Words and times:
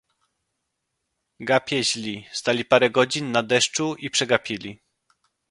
"Gapie 1.39 1.83
źli: 1.83 2.25
stali 2.31 2.65
parę 2.65 2.89
godzin 2.89 3.31
na 3.31 3.43
deszczu, 3.43 3.95
i 3.95 4.09
przegapili." 4.09 4.79